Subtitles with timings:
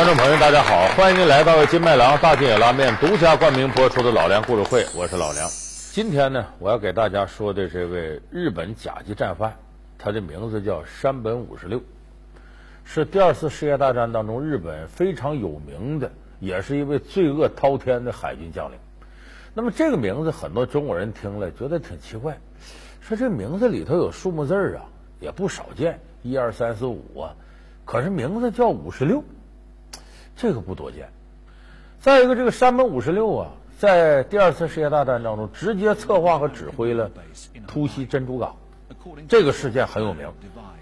[0.00, 5.46] 观众朋友，大家好，欢迎您来到金麦郎大金野拉面独家冠名播出的《老梁故事会》，我是老梁。
[5.92, 9.54] 今天呢，我要给大家说的这位日本甲级战犯，
[9.98, 11.82] 他的名字叫山本五十六，
[12.82, 18.78] 是第二次世界大战当中日本非常有名的，也是一位罪恶滔天的海军将领。
[19.52, 22.38] 那么这个名字，很多中国人听了觉得挺奇怪，
[23.02, 24.80] 说这名字里头有数目字啊，
[25.20, 27.36] 也不少见，一二三四五啊，
[27.84, 29.22] 可是名字叫五十六。
[30.40, 31.06] 这个不多见。
[32.00, 37.10] 再一个，这个山本五十六啊，在第二次世界大战当中直接策划和指挥了
[37.66, 38.56] 突袭珍珠港，
[39.28, 40.26] 这个事件很有名，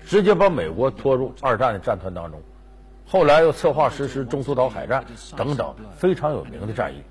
[0.07, 2.41] 直接把美国拖入二战的战团当中。
[3.05, 5.05] 后来又策划实施中途岛海战
[5.37, 7.03] 等等非常有名的战役。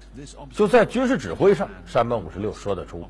[0.53, 3.03] 就在军事指挥上，山本五十六说得出。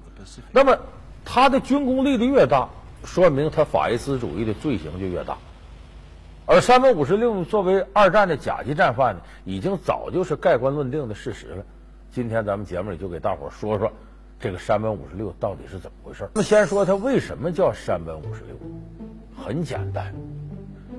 [0.51, 0.75] 那么
[1.23, 2.67] 他的军功立的越大，
[3.03, 5.37] 说明他法西斯主义的罪行就越大。
[6.49, 11.65] 而山本五十六作为二战的甲级战犯呢，已经早就是盖棺论定的事实了。
[12.09, 13.91] 今天咱们节目里就给大伙说说
[14.39, 16.29] 这个山本五十六到底是怎么回事。
[16.33, 18.55] 那么先说他为什么叫山本五十六，
[19.35, 20.15] 很简单，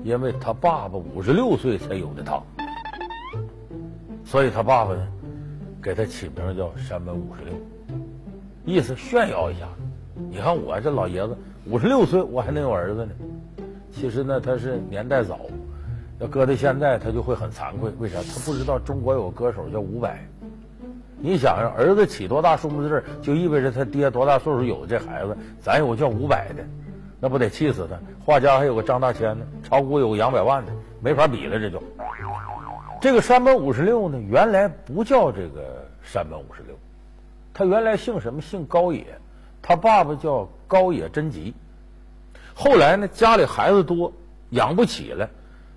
[0.03, 2.39] 因为他爸爸五十六岁才有的他，
[4.23, 5.07] 所以他爸爸呢
[5.81, 7.55] 给他起名叫山本五十六，
[8.65, 9.67] 意思炫耀一下。
[10.29, 13.11] 你看我这老爷子五十六岁，我还能有儿子呢。
[13.91, 15.39] 其实呢，他是年代早，
[16.19, 17.91] 要搁到现在，他就会很惭愧。
[17.99, 18.19] 为啥？
[18.19, 20.17] 他不知道中国有个歌手叫伍佰。
[21.17, 25.35] 你想想，儿子起多大数目字，就意味着他爹多大岁数有这孩子。
[25.59, 26.63] 咱有个叫伍佰的，
[27.19, 27.99] 那不得气死他？
[28.23, 31.59] 画家还有个张大千呢，炒股有个杨百万的，没法比了。
[31.59, 31.83] 这就
[33.01, 36.75] 这个山本五十六呢，原来不叫这个山本五十六，
[37.53, 38.39] 他原来姓什么？
[38.39, 39.05] 姓高野，
[39.61, 41.53] 他爸爸叫高野真吉。
[42.61, 44.11] 后来呢，家里孩子多，
[44.49, 45.29] 养不起了，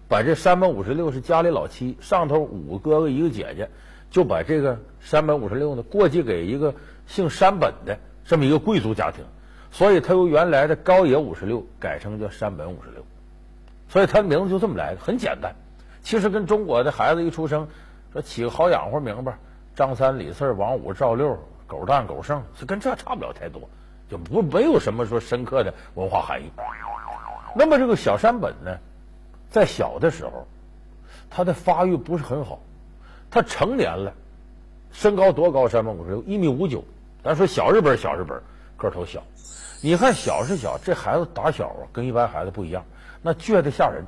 [0.08, 3.70] 把这山本五十六是家里老七，上头五个哥哥一个姐姐，
[4.10, 6.74] 就把这个山本五十六呢过继给一个
[7.06, 9.24] 姓山本的这么一个贵族家庭，
[9.70, 13.04] 所以他由原来的高野五十六改成叫山本五十六，
[13.88, 15.54] 所以他的名字就这么来的，很简单。
[16.02, 17.68] 其实跟中国的孩子一出生
[18.12, 19.38] 说起个好养活名吧，
[19.76, 21.38] 张三李四王五赵六
[21.68, 23.70] 狗蛋狗剩，是跟这差不了太多。
[24.12, 26.50] 就不没有什么说深刻的文化含义。
[27.56, 28.76] 那么这个小山本呢，
[29.50, 30.46] 在小的时候，
[31.30, 32.60] 他的发育不是很好。
[33.30, 34.12] 他成年了，
[34.92, 35.66] 身高多高？
[35.66, 36.84] 山本五十六，一米五九。
[37.24, 38.38] 咱说小日本，小日本，
[38.76, 39.22] 个头小。
[39.80, 42.84] 你看小是小，这孩子打小啊，跟一般孩子不一样，
[43.22, 44.04] 那倔得吓人。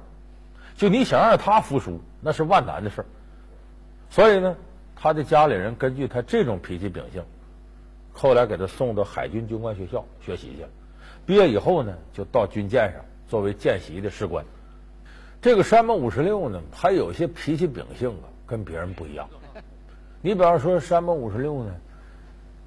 [0.77, 3.07] 就你想让他服输，那是万难的事儿。
[4.11, 4.55] 所以呢，
[4.95, 7.25] 他的家里人根据他这种脾气秉性。
[8.15, 10.65] 后来给他送到海军军官学校学习去，
[11.27, 14.45] 毕业以后呢，就到军舰上作为见习的士官。
[15.43, 19.29] 这个山本五十六呢，他有些脾气秉性啊，跟别人不一样。
[20.23, 21.75] 你比方说山本五十六呢，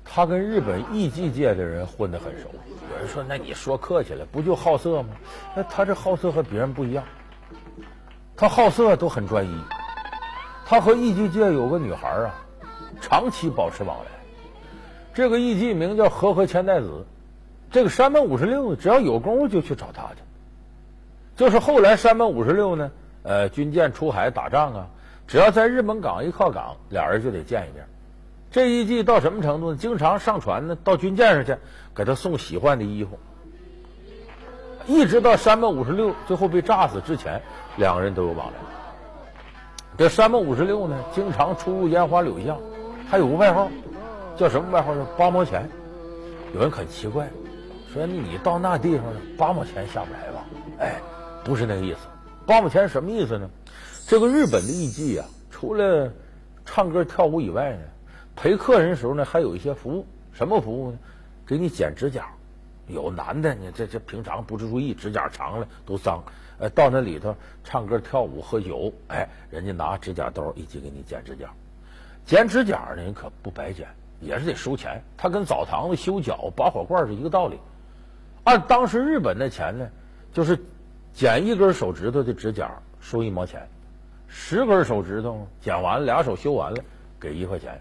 [0.04, 2.50] 他跟日本艺伎界的人混得很熟。
[2.92, 5.16] 有人说，那你说客气了，不就好色吗？
[5.56, 7.04] 那他这好色和别人不一样，
[8.36, 9.62] 他好色都很专一。
[10.66, 12.36] 他和艺伎界有个女孩啊，
[13.00, 14.17] 长期保持往来。
[15.18, 17.08] 这个艺妓名叫和和千代子，
[17.72, 20.22] 这个山本五十六只要有功夫就去找他去。
[21.36, 22.92] 就是后来山本五十六呢，
[23.24, 24.88] 呃，军舰出海打仗啊，
[25.26, 27.88] 只要在日本港一靠港，俩人就得见一面。
[28.52, 29.78] 这艺妓到什么程度呢？
[29.82, 31.58] 经常上船呢，到军舰上去
[31.96, 33.18] 给他送喜欢的衣服，
[34.86, 37.42] 一直到山本五十六最后被炸死之前，
[37.76, 38.54] 两个人都有往来。
[39.98, 42.60] 这山本五十六呢，经常出入烟花柳巷，
[43.10, 43.72] 还有个外号。
[44.38, 44.94] 叫什么外号？
[44.94, 45.68] 叫八毛钱。
[46.54, 47.28] 有人很奇怪，
[47.92, 49.06] 说你到那地方
[49.38, 50.46] 八毛钱下不来吧？
[50.80, 50.96] 哎，
[51.44, 52.00] 不是那个意思。
[52.46, 53.50] 八毛钱什么意思呢？
[54.08, 56.14] 这个日本的艺妓啊，除了
[56.66, 57.80] 唱歌跳舞以外呢，
[58.36, 60.06] 陪客人的时候呢，还有一些服务。
[60.32, 60.98] 什么服务呢？
[61.46, 62.28] 给你剪指甲。
[62.88, 66.24] 有男的，你这这平常不注意，指甲长了都脏。
[66.60, 71.50] 呃，到那里头唱歌跳舞喝酒，哎，人家拿指甲刀一起给你剪指甲。
[72.26, 73.88] 剪指甲呢，可不白剪。
[74.20, 77.60] 也是得收钱，他跟澡堂子修脚、拔火罐是一个道理。
[78.44, 79.88] 按当时日本的钱呢，
[80.34, 80.58] 就是
[81.14, 83.68] 剪一根手指头的指甲收一毛钱，
[84.28, 86.84] 十根手指头剪完俩手修完了
[87.20, 87.80] 给一块钱。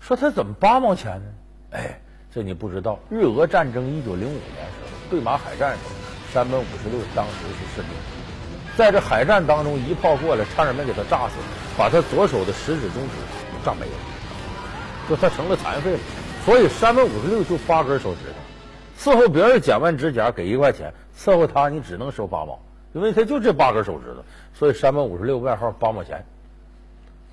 [0.00, 1.26] 说他怎么八毛钱呢？
[1.72, 2.00] 哎，
[2.32, 2.98] 这你不知道。
[3.08, 5.90] 日俄战争一九零五年时候，对马海战时候，
[6.32, 7.90] 山本五十六当时是士兵，
[8.76, 11.34] 在这海战当中一炮过来，差点没给他炸死，
[11.78, 13.14] 把他左手的食指、中指
[13.64, 13.92] 炸没了。
[15.10, 15.98] 就他成了残废了，
[16.44, 22.56] 所以三百五十六就八根手指头，伺候别人剪完指甲给一块钱，伺候他你只能收八毛，
[22.92, 24.22] 因为他就这八根手指头，
[24.54, 26.24] 所以三百五十六外号八毛钱。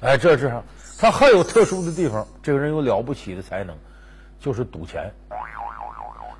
[0.02, 0.52] 哎，这是
[0.98, 3.76] 他还有特殊的地方，这个人有了不起的才能，
[4.40, 5.12] 就是赌钱。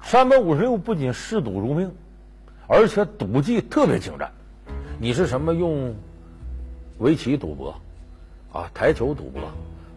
[0.02, 1.94] 山本五十六不仅嗜赌如命，
[2.66, 4.28] 而且赌技特别精湛。
[5.00, 5.94] 你是什么用
[6.98, 7.76] 围棋赌博
[8.52, 8.72] 啊？
[8.74, 9.44] 台球赌博、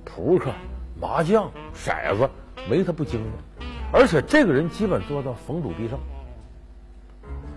[0.05, 0.51] 扑克、
[1.00, 2.29] 麻将、骰子，
[2.69, 3.67] 没他不精的。
[3.93, 5.99] 而且这个人基本做到逢赌必胜。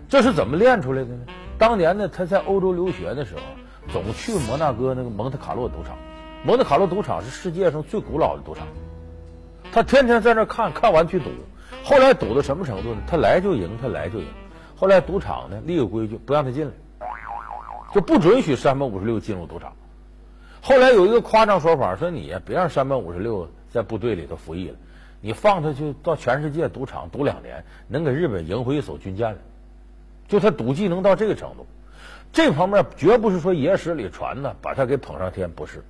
[0.08, 1.26] 这是怎么练出来的呢？
[1.58, 3.42] 当年呢，他在欧洲留学的时候，
[3.90, 5.96] 总去摩纳哥那个蒙特卡洛赌场。
[6.46, 8.68] 蒙特卡洛赌场是世界上最古老的赌场，
[9.72, 11.26] 他天天在那看看完去赌。
[11.84, 13.02] 后来赌到什么程度呢？
[13.08, 14.28] 他来就赢，他来就赢。
[14.76, 16.72] 后来赌场呢立个规矩，不让他进来，
[17.94, 19.74] 就不准许三百五十六进入赌场。
[20.66, 24.76] 后来有一个夸张说法，说你别让山本五十六在部队里头服役了，
[25.20, 29.38] 你放他去到全世界赌场赌两年，能给日本赢回一艘军舰来。
[30.30, 31.68] 就他赌技能到这个程度，
[32.32, 35.84] 这方面绝不是说野史里传的，把他给捧上天，不是。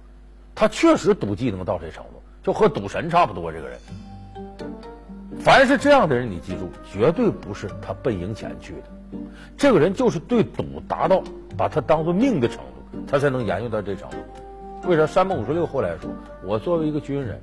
[0.55, 3.51] 他确实赌技能到这程度，就和赌神差不多。
[3.51, 3.77] 这个人。
[5.39, 9.19] 凡是这样的人，你记住，绝对不是他奔赢钱去的。
[9.55, 11.21] 这个人就是对赌达到
[11.55, 14.17] 把他当做命的程度，他才能研究到这程度。
[14.85, 16.09] 为啥山本五十六后来说，
[16.43, 17.39] 我作为一个军人，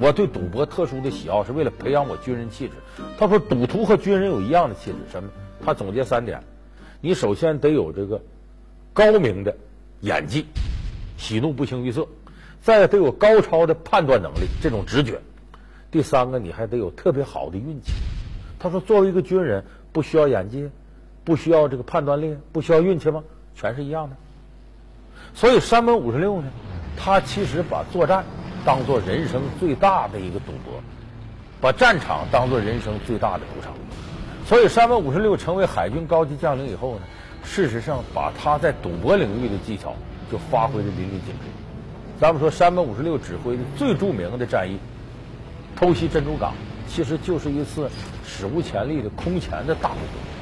[0.00, 2.74] 我对赌博特殊的喜好是为了培养我军人气质。
[3.18, 5.28] 他说，赌徒和军人有一样的气质，什么？
[5.64, 6.40] 他总结三点：
[7.00, 8.22] 你首先得有这个
[8.92, 9.56] 高明的
[10.02, 10.46] 演技，
[11.18, 12.02] 喜怒不形于色；
[12.62, 15.20] 再得有高超的判断能力，这种直觉。
[15.90, 17.90] 第三个，你还得有特别好的运气。
[18.60, 20.70] 他说，作为一个军人，不需要演技，
[21.24, 23.24] 不需要这个判断力，不需要运气吗？
[23.56, 24.16] 全是一样的。
[25.36, 26.48] 所以山本五十六呢，
[26.96, 28.24] 他其实把作战
[28.64, 30.82] 当做人生最大的一个赌博，
[31.60, 33.74] 把战场当做人生最大的赌场。
[34.46, 37.02] 所以山本五十六成为海军高级将领以后呢，
[37.44, 39.94] 事实上把他在赌博领域的技巧
[40.32, 41.50] 就发挥的淋漓尽致。
[42.18, 44.78] 咱们说山本五十六指挥的最著名的战役。
[45.76, 46.54] 偷袭珍珠港，
[46.88, 47.90] 其实就是一次
[48.24, 50.35] 史无前例的空前的大赌博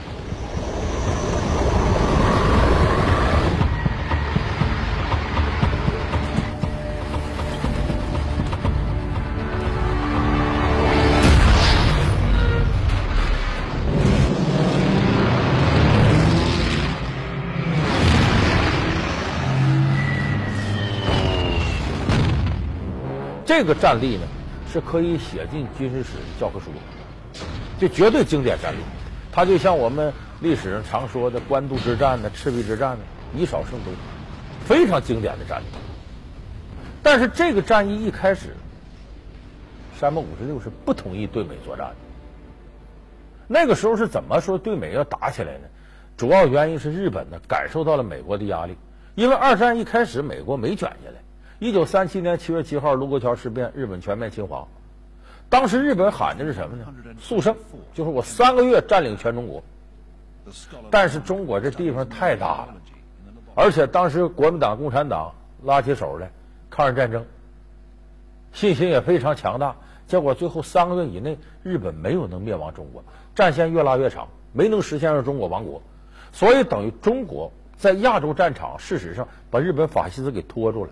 [23.56, 24.27] 这个战例呢？
[24.69, 26.11] 是可以写进军事史
[26.41, 27.41] 教科书的，
[27.79, 28.79] 这绝对经典战例。
[29.31, 33.93] 它就像我们历史上常说的官渡之战呢、赤壁之战呢，以少胜多，
[34.67, 35.67] 非常经典的战例。
[37.01, 38.56] 但是这个战役一开始，
[40.01, 41.97] 山本五十六是不同意对美作战的。
[43.47, 45.69] 那个时候是怎么说对美要打起来呢？
[46.17, 48.77] 主要原因是日本呢感受到了美国的压力，
[49.15, 51.21] 因为二战一开始美国没卷下来。
[51.64, 54.69] 一九三七年七月七号，卢沟桥事变，日本全面侵华。
[55.49, 56.84] 当时日本喊的是什么呢？
[57.19, 57.56] 速胜，
[57.94, 59.64] 就是我三个月占领全中国。
[60.90, 62.75] 但是中国这地方太大了，
[63.55, 65.32] 而且当时国民党、共产党
[65.62, 66.31] 拉起手来
[66.69, 67.25] 抗日战争，
[68.53, 69.74] 信心也非常强大。
[70.06, 73.03] 结果最后三个月以内，日本没有能灭亡中国，
[73.34, 75.81] 战线越拉越长，没能实现让中国亡国。
[76.31, 80.91] 所以等于中国在亚洲战场，事实上把日本法西斯给拖住了。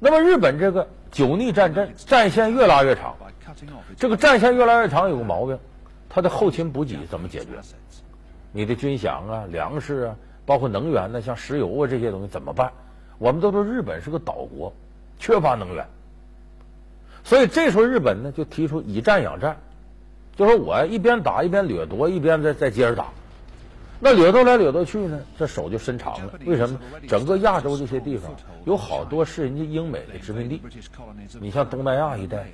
[0.00, 3.14] 那么日本这个久逆战阵，战线越拉越长。
[3.96, 5.58] 这个战线越来越长有个毛病，
[6.08, 7.46] 它的后勤补给怎么解决？
[8.52, 12.70] 你的军饷啊、粮食啊，包括能源呢，像石油啊这些东西怎么办？
[13.18, 14.72] 我们都说日本是个岛国，
[15.18, 15.84] 缺乏能源，
[17.24, 19.56] 所以这时候日本呢就提出以战养战，
[20.36, 23.06] 就说我一边打一边掠夺，一边再再接着打。
[24.00, 26.32] 那掠夺来掠夺去呢，这手就伸长了。
[26.46, 26.78] 为什么？
[27.08, 28.30] 整个亚洲这些地方
[28.64, 30.62] 有好多是人家英美的殖民地。
[31.40, 32.46] 你像东南亚一带，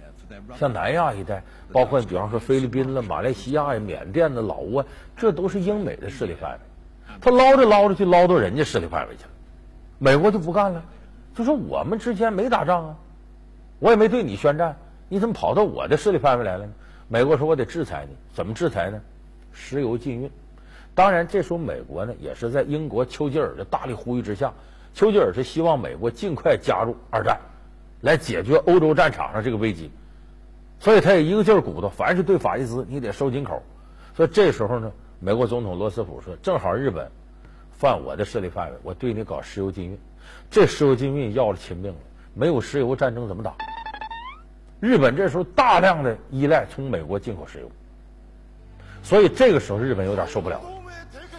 [0.59, 4.85] 像南亚一带，包括比方说菲律宾了、马来西亚呀、缅甸的老挝，
[5.17, 6.59] 这都是英美的势力范围。
[7.21, 9.31] 他捞着捞着就捞到人家势力范围去了。
[9.99, 10.83] 美国就不干了，
[11.35, 12.97] 就说我们之间没打仗啊，
[13.81, 14.77] 我也没对你宣战，
[15.11, 16.73] 你怎么跑到我的势力范围来了呢？
[17.07, 18.99] 美国说我得制裁你，怎么制裁呢？
[19.53, 20.31] 石油禁运。
[20.95, 24.53] 当然，这时候美国呢也是在英国丘吉尔的大力呼吁之下，
[24.95, 27.37] 丘吉尔是希望美国尽快加入二战，
[28.01, 29.91] 来解决欧洲战场上这个危机，
[30.79, 33.61] 所以他也一个劲儿鼓捣，凡是对法西斯你得收紧口。
[34.15, 37.11] 所以这时候呢，美国总统罗斯福说：“正好日本
[37.73, 39.99] 犯我的势力范围，我对你搞石油禁运。
[40.49, 41.99] 这石油禁运要了亲命了，
[42.35, 43.53] 没有石油战争怎么打？
[44.79, 47.69] 日本这时候大量的依赖从美国进口石油，
[49.03, 50.61] 所以这个时候日本有点受不了。”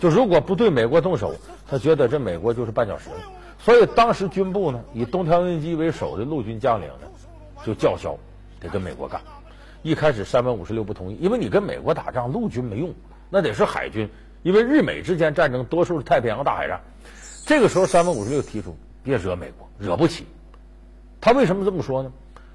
[0.05, 1.33] 就如果不对美国动手，
[1.67, 3.09] 他觉得这美国就是绊脚石。
[3.57, 7.07] 所以当时军部呢，以东条英机为首的陆军将领呢，
[7.65, 8.15] 就叫嚣
[8.59, 9.19] 得跟美国干。
[9.81, 12.93] 一开始山本五十六不同意，因为你跟美国打仗，陆军没用，
[13.31, 14.07] 那得是海军，
[14.43, 16.79] 因为日美之间战争多数是太平洋大海战。
[17.43, 20.27] 这个时候，山本五十六提出别惹美国，惹不起。
[21.19, 22.13] 他为什么这么说呢？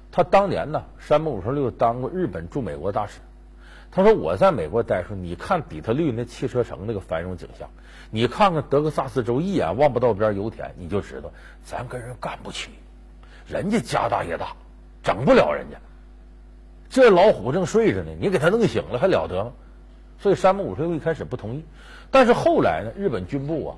[0.09, 3.19] 他当年呢，山本五十六当过日本驻美国大使。
[3.93, 7.69] 他说：“我在美国待时候，你看底特律那汽车城那个繁荣景象，
[8.09, 11.29] 你看看德克萨斯州一眼望不到边油田，你就知道
[11.65, 12.69] 咱跟人干不起。
[13.47, 14.55] 人家家大业大，
[15.03, 15.77] 整不了人家。
[16.89, 19.51] 这老虎正睡着呢，你给他弄醒了还了得吗？
[20.19, 21.65] 所以山本五十六一开始不同意，
[22.11, 23.75] 但是后来呢，日本军部啊，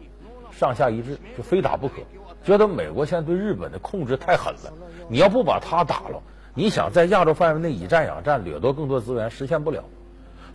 [0.52, 1.96] 上下一致，就非打不可，
[2.44, 4.72] 觉得美国现在对日本的控制太狠了，
[5.10, 6.22] 你要不把他打了，
[6.54, 9.84] 你想在亚洲范围内以战养战，掠夺更多资源，实现不了。”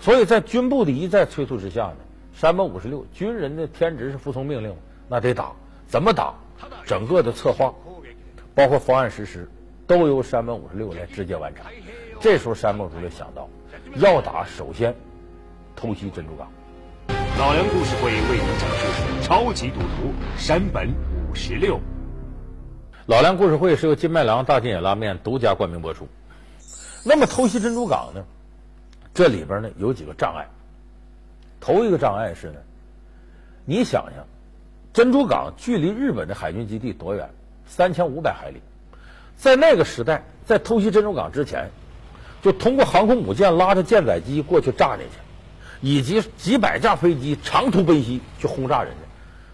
[0.00, 1.96] 所以在军部的一再催促之下呢，
[2.32, 4.74] 山本五十六军人的天职是服从命令，
[5.08, 5.52] 那得打，
[5.86, 6.32] 怎么打？
[6.84, 7.72] 整个的策划，
[8.54, 9.48] 包括方案实施，
[9.86, 11.64] 都由山本五十六来直接完成。
[12.20, 13.48] 这时候山本五十六想到，
[13.96, 14.94] 要打首先
[15.76, 16.48] 偷袭珍珠港。
[17.38, 21.78] 老梁故事会为您讲述超级赌徒山本五十六。
[23.06, 26.08] 老梁故事会是由金麦郎大金野拉面独家冠名播出。
[27.04, 28.24] 那么偷袭珍珠港呢？
[29.14, 30.46] 这里边呢有几个障碍。
[31.60, 32.60] 头一个障碍是呢，
[33.64, 34.24] 你想想，
[34.92, 37.28] 珍珠港距离日本的海军基地多远？
[37.66, 38.62] 三千五百海里。
[39.36, 41.68] 在那个时代，在偷袭珍珠港之前，
[42.42, 45.18] 就通过航空母舰拉着舰载机过去炸进去，
[45.80, 48.98] 以及几百架飞机长途奔袭去轰炸人家，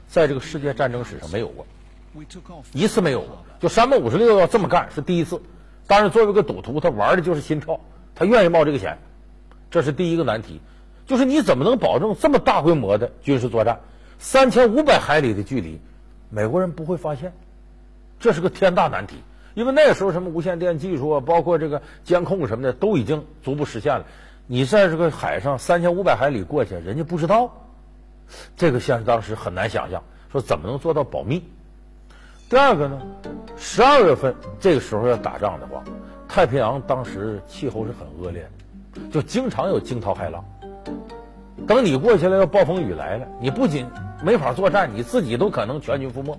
[0.09, 1.67] 在这个世界战争史上没有过，
[2.73, 3.45] 一次没有过。
[3.61, 5.41] 就山本五十六要这么干是第一次。
[5.87, 7.81] 当然，作为一个赌徒，他玩的就是心跳，
[8.15, 8.99] 他愿意冒这个险。
[9.75, 10.61] 这是第一个难题，
[11.05, 13.81] 就是你怎么能保证这么大规模的军事作战，
[14.21, 15.81] 三千五百海里的距离，
[16.31, 17.33] 美国人不会发现？
[18.21, 19.17] 这是个天大难题，
[19.55, 24.07] 因为那个时候什么无线电技术啊，包括这个监控什么的都已经逐步实现了。
[24.47, 27.53] 你在这个海上三千五百海里过去，人家不知道，
[28.57, 31.43] 这个现实当时很难想象，说怎么能做到保密？
[32.49, 33.03] 第二个呢，
[33.57, 35.83] 十二月份这个时候要打仗的话，
[36.29, 38.51] 太平洋当时气候是很恶劣的。
[39.11, 40.45] 就经常有惊涛骇浪，
[41.67, 43.87] 等你过去了，要暴风雨来了，你不仅
[44.23, 46.39] 没法作战，你自己都可能全军覆没。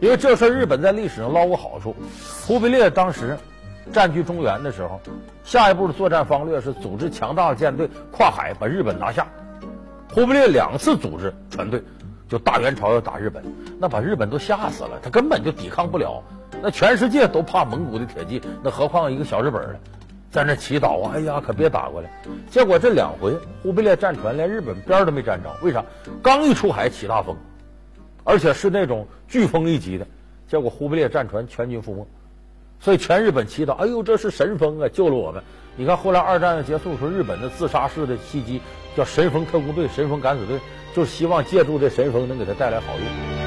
[0.00, 1.94] 因为这事日本在历史上捞过好处。
[2.46, 3.36] 忽必烈当时
[3.92, 4.98] 占据中原的时候，
[5.44, 9.26] 下一步的作战方略是组织强大的舰队跨海把日本拿下。
[10.14, 11.82] 忽必烈两次组织船队，
[12.28, 13.44] 就大元朝要打日本，
[13.78, 16.22] 那把日本都吓死了，他根本就抵抗不了。
[16.62, 19.78] 那全世界都怕蒙古的铁骑，那何况一个小日本呢？
[20.30, 21.12] 在那祈祷啊！
[21.14, 22.08] 哎呀，可别打过来！
[22.50, 25.84] 结果这两回忽必烈战船连日本边都没沾着，为啥？
[26.22, 27.36] 刚一出海起大风，
[28.22, 30.06] 而且是那种飓风一级的，
[30.46, 32.06] 结果忽必烈战船全军覆没。
[32.78, 35.42] 所以全日本祈祷，哎呦，这是神风啊，救了我们！
[35.76, 38.60] 你看后来二战结束时候，日本的自杀式的袭击
[38.96, 40.60] 叫神风特工队、神风敢死队，
[40.94, 43.39] 就是希望借助这神风能给他带来好运。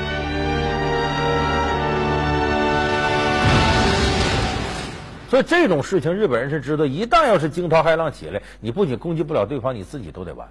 [5.33, 10.47] 所以这种事情，日本人是知道，一旦要是惊涛骇浪起来，你不仅攻击不了对方，你自己都得完。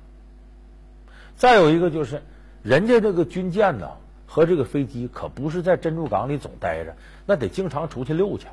[1.37, 2.21] 再有一个就是，
[2.65, 3.89] 人家这个军舰呢
[4.27, 6.97] 和这个飞机可不是在珍珠港里总待着，
[7.27, 8.49] 那得经常出去溜去。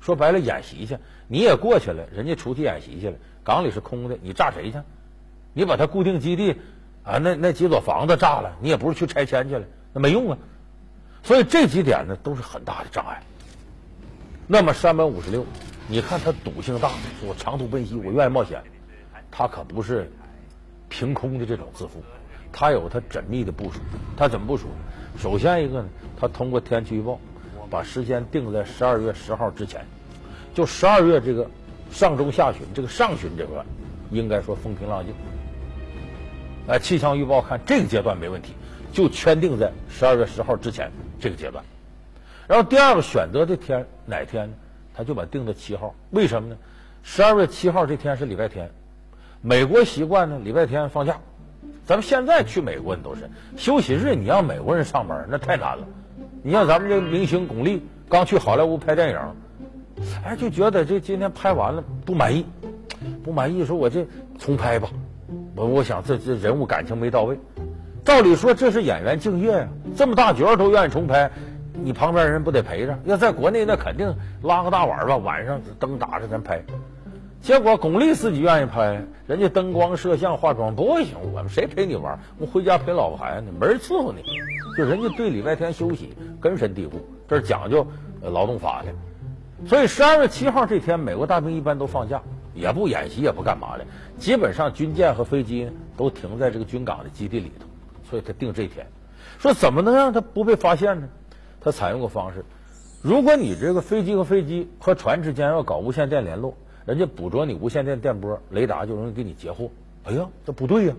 [0.00, 0.96] 说白了，演习去。
[1.28, 4.78] 你也过去了，人家出去演习去了，港里是空的，你炸谁去？
[5.52, 6.52] 你把他固定基地
[7.02, 10.38] 啊，那那几所房子炸了，你也不是去拆迁去了，那没用啊。
[11.22, 13.22] 所以这几点呢都是很大的障碍。
[14.46, 15.44] 那么山本五十六。
[15.86, 16.90] 你看他赌性大，
[17.26, 18.62] 我长途奔袭，我愿意冒险。
[19.30, 20.10] 他可不是
[20.88, 22.02] 凭空的这种自负，
[22.50, 23.80] 他有他缜密的部署。
[24.16, 24.68] 他怎么部署？
[25.18, 25.88] 首先一个呢，
[26.18, 27.18] 他通过天气预报，
[27.68, 29.84] 把时间定在十二月十号之前。
[30.54, 31.46] 就十二月这个
[31.90, 33.66] 上中下旬，这个上旬这段，
[34.10, 35.14] 应该说风平浪静。
[36.66, 38.54] 哎，气象预报看这个阶段没问题，
[38.90, 41.62] 就圈定在十二月十号之前这个阶段。
[42.48, 44.54] 然后第二个选择的天哪天呢？
[44.94, 46.56] 他就把定在七号，为什么呢？
[47.02, 48.70] 十二月七号这天是礼拜天，
[49.42, 51.18] 美国习惯呢礼拜天放假。
[51.84, 55.86] 咱们现在去美国，你都是休息日，你让美国人上班那太难了。
[56.42, 59.18] 你像咱们这明星巩俐刚去好莱坞拍电影，
[60.24, 62.46] 哎，就觉得这今天拍完了不满意，
[63.22, 64.06] 不满意，说我这
[64.38, 64.88] 重拍吧。
[65.56, 67.38] 我我想这这人物感情没到位。
[68.04, 71.30] 照理说这是演员敬业呀，这么大角都愿意重拍。
[71.76, 72.96] 你旁边人不得陪着？
[73.04, 76.62] 要在国内，那肯定拉个大碗吧，晚上灯打着咱拍。
[77.42, 82.18] 结果巩俐自己愿意拍，人家灯光、摄像、化妆不行，我们谁陪你玩？
[82.38, 84.22] 我回家陪老婆孩子，没人伺候你。
[84.76, 87.86] 就人家对礼拜天休息根深蒂固，这是讲究
[88.22, 89.68] 劳动法的。
[89.68, 92.22] 所以十二月七号这天，美国大兵一般都放假，
[92.54, 93.84] 也不演习，也不干嘛的，
[94.16, 97.66] 基本上军舰和飞机都停在这个军港的基地里头。
[98.08, 98.86] 所以他定这天，
[99.38, 101.08] 说怎么能让他不被发现呢？
[101.64, 102.44] 他采用个方式，
[103.00, 106.54] 如果你这个飞机和飞机和船之间要搞无线电联络。
[106.84, 109.70] 人家捕捉你无线电电波，雷达就容易给你截获。
[110.04, 110.94] 哎呀，这不对呀！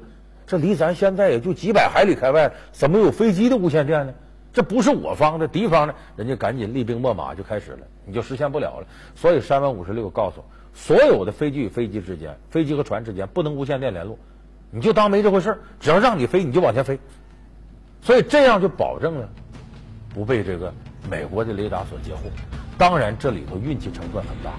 [0.47, 4.13] 这离咱现在也就几百海里开外，怎么有飞机的无线电呢？
[4.51, 8.87] 这不是我方的，敌方的，人家赶紧厉兵秣马就开始了，你就实现不了了。
[9.13, 10.43] 所以山文五十六告诉
[10.73, 14.17] 所有的飞机与飞机之间、飞机和船之间不能无线电联络，
[14.71, 16.97] 你就当没这回事只要让你飞，你就往前飞。
[18.01, 19.29] 所以这样就保证了
[20.15, 20.73] 不被这个
[21.11, 22.21] 美国的雷达所截获。
[22.77, 24.51] 当然，这里头运气成分很大。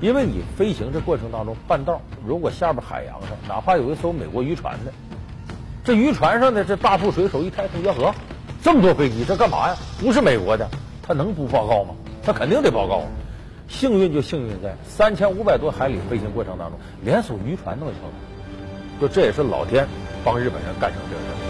[0.00, 4.90] 因为你飞行这过程当中，半道如果下边海洋上哪怕有一艘美国渔船呢，
[5.84, 8.12] 这渔船上的这大副水手一抬头，呀呵，
[8.60, 9.76] 这么多飞机，这干嘛呀？
[10.00, 10.68] 不是美国的，
[11.06, 11.94] 他能不报告吗？
[12.20, 13.04] 他肯定得报告。
[13.68, 19.86] 幸运就幸运在三千五百多海里飞行过程当中，连艘渔船都没碰到，就这也是老天
[20.24, 21.41] 帮日本人干成这事。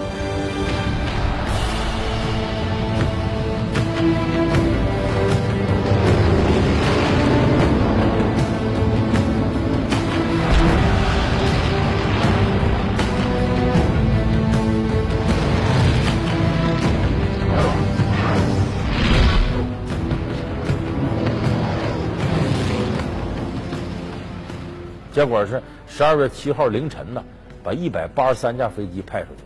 [25.12, 27.22] 结果是十二月七号凌晨呢，
[27.62, 29.42] 把一百八十三架飞机派出去。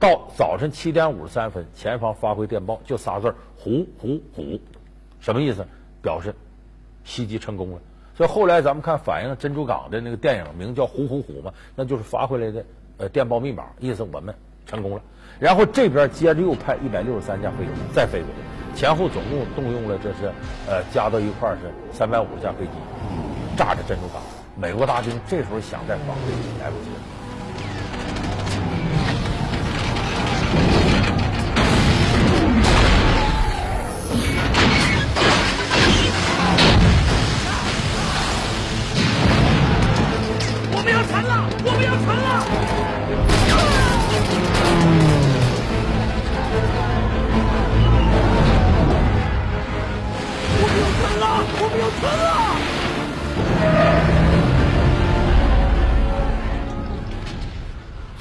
[0.00, 4.58] 到早晨七点五十三分，前方发回电报，就仨字儿“虎虎虎”，
[5.20, 5.66] 什么意思？
[6.00, 6.34] 表示
[7.04, 7.78] 袭击成功了。
[8.16, 12.64] 所以后来咱们看反映珍珠港的那个电影，名叫“虎虎虎”嘛，那就是发回来的
[12.96, 14.34] 呃电报密码，意思我们
[14.66, 15.02] 成功了。
[15.38, 20.32] 然后这边接着又派一百六十三架飞机再飞回来，前后总共动用了这是
[20.68, 22.72] 呃加到一块是三百五十架飞机，
[23.56, 24.22] 炸着珍珠港。
[24.60, 27.17] 美国大军这时候想再防备也来不及了。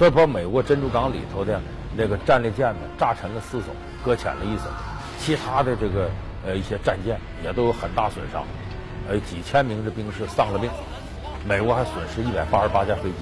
[0.07, 1.59] 所以把美国珍珠港里头的
[1.93, 3.65] 那个战列舰呢炸沉了四艘，
[4.05, 4.63] 搁浅了一艘，
[5.19, 6.09] 其他的这个
[6.45, 8.45] 呃一些战舰也都有很大损伤，
[9.09, 10.71] 呃几千名的兵士丧了命，
[11.45, 13.17] 美国还损失一百八十八架飞机，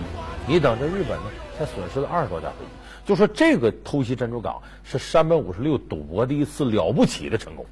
[0.46, 1.24] 你等着日本呢
[1.58, 2.72] 才损失了二十多架飞机，
[3.04, 7.66] 就说这个偷袭珍珠港是山本五十六赌博的一次了不起的成功，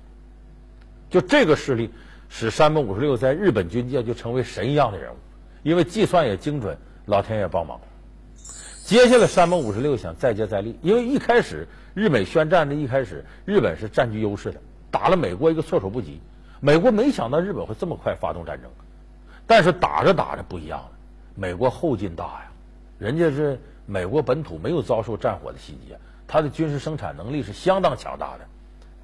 [1.12, 1.92] 就这个势力
[2.30, 5.18] 使山本五十六在日本军界就成为神一样的人物，
[5.62, 7.80] 因为计算也精准，老天爷帮忙。
[8.94, 16.22] 接下来，山本五十六想再接再厉，因为一开始日美宣战的一开始，日本是占据优势的，打了美国一个措手不及。
[16.60, 18.70] 美国没想到日本会这么快发动战争，
[19.48, 20.92] 但是打着打着不一样了，
[21.34, 22.52] 美国后劲大呀，
[23.00, 25.96] 人家是美国本土没有遭受战火的袭击，
[26.28, 28.46] 它的军事生产能力是相当强大的，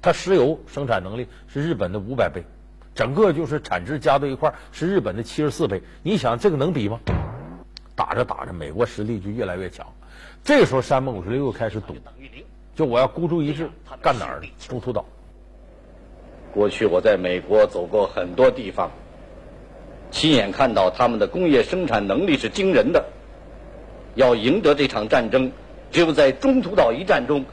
[0.00, 2.44] 它石油生产能力是日本的五百倍，
[2.94, 7.00] 整个就是产值加到一块是日本的七十四倍，你想这个能比吗？
[8.00, 9.86] 打着打着，美国实力就越来越强。
[10.42, 11.94] 这时候，山本五十六又开始赌，
[12.74, 13.68] 就我要孤注一掷，
[14.00, 14.40] 干哪儿？
[14.58, 15.04] 中途岛。
[16.50, 18.90] 过去我在美国走过很多地方，
[20.10, 23.04] 亲眼看到他们的工业生产能力是惊人的。
[24.14, 25.52] 要赢得这场战争，
[25.90, 27.44] 只有在中途岛一战中，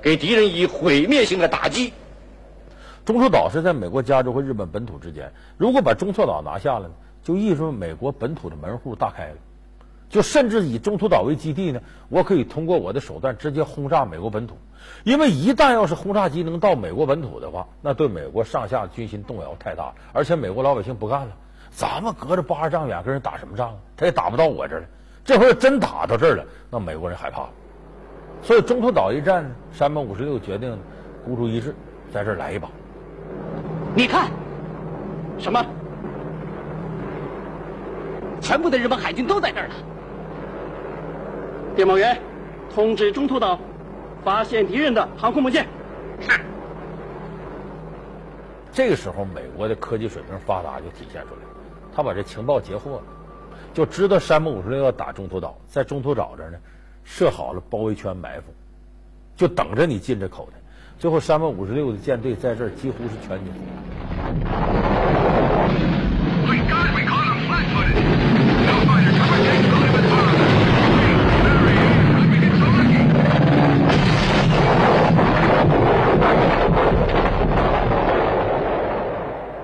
[0.00, 1.92] 给敌人以毁灭性的打击。
[3.04, 6.90] 中途岛是在美国加州和日本本土之间，如果把中途岛拿下了，
[7.22, 9.36] 就意味着美国本土的门户大开了。
[10.12, 14.58] 就甚至以中途岛为基地呢，我可以通过我的手段直接轰炸美国本土，
[15.04, 21.28] 因为一旦要是轰炸机能到美国本土的话，那对美国上下军心动摇太大，而且美国老百姓不干了，
[21.70, 23.74] 咱们隔着八十丈远跟人打什么仗啊？
[23.96, 24.86] 他也打不到我这儿来。
[25.24, 27.50] 这回真打到这儿了，那美国人害怕了。
[28.42, 30.78] 所以中途岛一战，山本五十六决定
[31.24, 31.74] 孤注一掷，
[32.12, 32.68] 在这儿来一把。
[33.94, 34.30] 你看，
[35.38, 35.64] 什么？
[38.42, 39.74] 全部的日本海军都在这儿呢。
[41.74, 42.20] 电报员，
[42.74, 43.58] 通知中途岛，
[44.22, 45.66] 发现敌人的航空母舰。
[46.20, 46.38] 是。
[48.72, 51.48] 这个时候，美国的科技水平发达就体现出来了。
[51.94, 53.02] 他把这情报截获了，
[53.74, 56.58] 就知道山本五十六要打中途岛，在中途岛这儿呢
[57.04, 58.44] 设好了包围圈埋伏，
[59.36, 60.58] 就等着你进这口袋。
[60.98, 64.81] 最后，山本五十六的舰队在这儿几乎是全军覆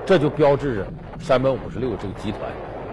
[0.08, 0.86] 这就标志着
[1.20, 2.40] 山本五十六这个集团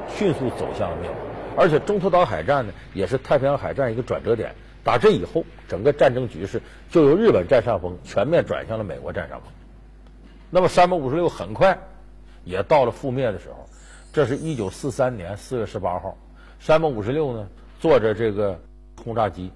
[0.10, 1.18] 迅速走向了灭亡。
[1.56, 4.54] 而且中途岛海战呢，也是太平洋海战一个转折点。
[4.84, 9.50] 打这以后，整个战争局势就由日本占上风，全面转向了美国占上风。
[10.50, 11.80] 那么山本五十六很快
[12.44, 13.66] 也到了覆灭的时候。
[14.12, 16.18] 这是一九四三年四月十八号，
[16.60, 17.48] 山本五十六呢
[17.80, 18.60] 坐着这个
[19.02, 19.54] 轰炸机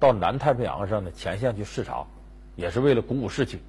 [0.00, 2.04] 到南太平洋上的前线去视察，
[2.56, 3.60] 也是为了鼓舞士气。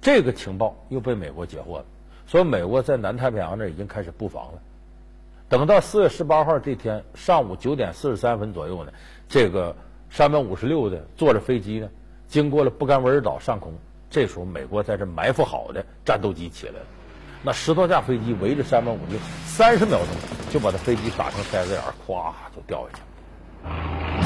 [0.00, 1.84] 这个情报又被美国截获了，
[2.34, 4.54] 说美国在南太平洋那已经开始布防了。
[5.48, 8.90] 等到四月十八号这天上午九点四十三分左右呢，
[9.28, 9.76] 这个
[10.10, 11.88] 山本五十六的坐着飞机呢，
[12.26, 13.72] 经过了布干维尔岛上空，
[14.10, 16.86] 这时候美国在这埋伏好的战斗机起来了。
[17.44, 20.08] 那十多架飞机围着山本五十六，三十秒钟
[20.50, 23.02] 就把这飞机打成筛子眼儿，咵就掉下去
[23.68, 24.23] 了。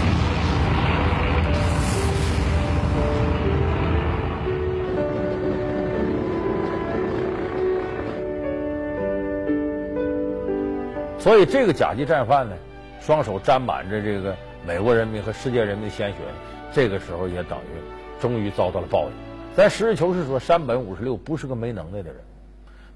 [11.18, 12.56] 所以这个甲级战犯呢，
[13.00, 16.16] 双手沾满着这个美国人民和世界人民的鲜血，
[16.72, 19.10] 这个时候也等于终于遭到了报应。
[19.56, 22.20] 咱实事求是说，山本五十六不是个没能耐的人。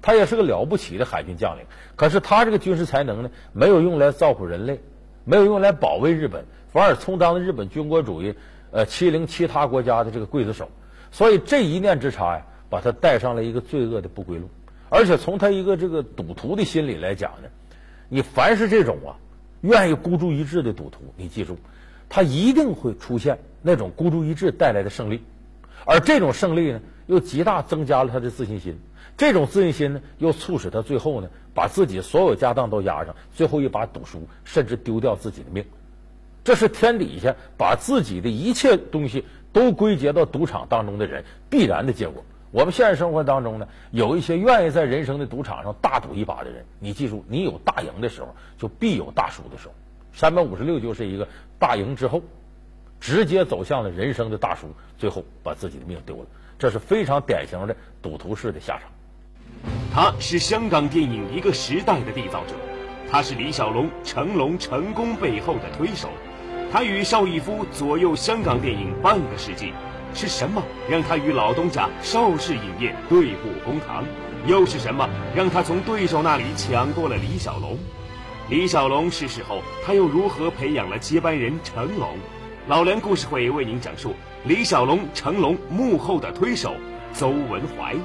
[0.01, 4.79] 他也是个了不起的海军将领，可是他这个军事才能呢，没有用来造福人类，
[5.25, 8.35] 没有用来保卫日本，反而充当了日本军国主义
[8.71, 10.69] 呃欺凌其他国家的这个刽子手。
[11.11, 14.49] 所以这一念之差呀，把他带上了一个罪恶的不归路。
[14.89, 17.47] 而且从他一个这个赌徒的心理来讲呢，
[18.13, 19.17] 你凡是这种啊，
[19.61, 21.57] 愿意孤注一掷的赌徒，你记住，
[22.07, 25.19] 他一定会出现那种孤注一掷带来的胜利，
[25.83, 28.79] 而这种胜利呢，又极大增加了他的自信心。
[29.17, 35.65] 这种自信心呢，又促使他最后呢，把自己所有家当都押上，最后一把赌输，甚至丢掉自己的命。
[36.43, 42.23] 这是天底下把自己的一切东西都归结到赌场当中的人必然的结果。
[42.53, 48.27] 我们现实生活当中呢，有一些愿意在人生的赌场上大赌一把的人，你记住，你有大赢的时候，
[48.59, 49.73] 就必有大输的时候。
[50.13, 52.21] 三百五十六就是一个大赢之后，
[52.99, 54.67] 直接走向了人生的大输，
[54.99, 56.25] 最后把自己的命丢了。
[56.59, 58.83] 这是非常典型的赌徒式的下场。
[59.91, 62.53] 他是香港电影一个时代的缔造者，
[63.09, 66.07] 他是李小龙、成龙成功背后的推手，
[66.71, 69.73] 他与邵逸夫左右香港电影半个世纪。
[70.13, 74.05] 是什么让他与老东家邵氏影业对簿公堂？
[74.45, 77.77] 又是什么让他从对手那里抢过了李小龙？
[78.49, 82.17] 李小龙逝世后，他又如何培养了接班人成龙？
[82.67, 84.13] 老梁故事会为您讲述
[84.45, 86.75] 李小龙、成龙幕后的推手
[87.13, 87.95] 邹文怀。